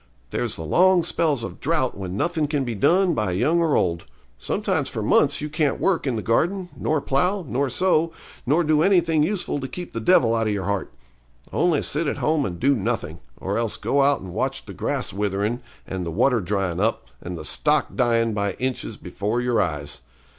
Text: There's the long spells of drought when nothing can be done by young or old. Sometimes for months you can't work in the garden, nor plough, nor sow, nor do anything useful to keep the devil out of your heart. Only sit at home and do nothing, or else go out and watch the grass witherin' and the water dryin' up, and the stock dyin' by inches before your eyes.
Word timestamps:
There's 0.31 0.55
the 0.55 0.63
long 0.65 1.03
spells 1.03 1.43
of 1.43 1.59
drought 1.59 1.95
when 1.95 2.17
nothing 2.17 2.47
can 2.47 2.63
be 2.63 2.73
done 2.73 3.13
by 3.13 3.33
young 3.33 3.59
or 3.61 3.75
old. 3.75 4.05
Sometimes 4.35 4.89
for 4.89 5.03
months 5.03 5.41
you 5.41 5.47
can't 5.47 5.79
work 5.79 6.07
in 6.07 6.15
the 6.15 6.23
garden, 6.23 6.69
nor 6.75 6.99
plough, 7.01 7.45
nor 7.47 7.69
sow, 7.69 8.11
nor 8.43 8.63
do 8.63 8.81
anything 8.81 9.21
useful 9.21 9.59
to 9.59 9.67
keep 9.67 9.93
the 9.93 9.99
devil 9.99 10.33
out 10.33 10.47
of 10.47 10.53
your 10.53 10.63
heart. 10.65 10.91
Only 11.53 11.83
sit 11.83 12.07
at 12.07 12.17
home 12.17 12.47
and 12.47 12.59
do 12.59 12.73
nothing, 12.73 13.19
or 13.39 13.59
else 13.59 13.77
go 13.77 14.01
out 14.01 14.21
and 14.21 14.33
watch 14.33 14.65
the 14.65 14.73
grass 14.73 15.13
witherin' 15.13 15.61
and 15.85 16.03
the 16.03 16.09
water 16.09 16.41
dryin' 16.41 16.79
up, 16.79 17.09
and 17.21 17.37
the 17.37 17.45
stock 17.45 17.95
dyin' 17.95 18.33
by 18.33 18.53
inches 18.53 18.97
before 18.97 19.39
your 19.39 19.61
eyes. 19.61 20.01